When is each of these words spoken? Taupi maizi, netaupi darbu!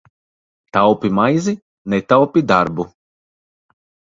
Taupi 0.77 1.11
maizi, 1.17 1.53
netaupi 1.95 2.43
darbu! 2.53 2.89